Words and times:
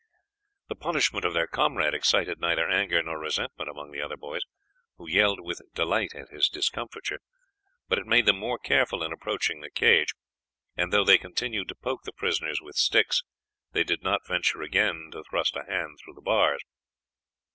The 0.67 0.73
punishment 0.73 1.25
of 1.25 1.35
their 1.35 1.45
comrade 1.45 1.93
excited 1.93 2.39
neither 2.39 2.67
anger 2.67 3.03
nor 3.03 3.19
resentment 3.19 3.69
among 3.69 3.91
the 3.91 4.01
other 4.01 4.17
boys, 4.17 4.41
who 4.97 5.07
yelled 5.07 5.39
with 5.39 5.61
delight 5.75 6.15
at 6.15 6.29
his 6.29 6.49
discomfiture, 6.49 7.19
but 7.87 7.99
it 7.99 8.07
made 8.07 8.25
them 8.25 8.39
more 8.39 8.57
careful 8.57 9.03
in 9.03 9.13
approaching 9.13 9.61
the 9.61 9.69
cage, 9.69 10.15
and 10.75 10.91
though 10.91 11.05
they 11.05 11.19
continued 11.19 11.67
to 11.67 11.75
poke 11.75 12.01
the 12.01 12.13
prisoners 12.13 12.59
with 12.63 12.77
sticks 12.77 13.21
they 13.73 13.83
did 13.83 14.01
not 14.01 14.25
venture 14.25 14.63
again 14.63 15.09
to 15.11 15.23
thrust 15.29 15.55
a 15.55 15.65
hand 15.71 15.99
through 16.03 16.15
the 16.15 16.21
bars. 16.21 16.63